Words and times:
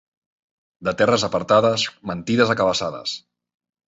De 0.87 0.93
terres 1.01 1.25
apartades, 1.27 1.85
mentides 2.13 2.55
a 2.55 2.57
cabassades. 2.63 3.15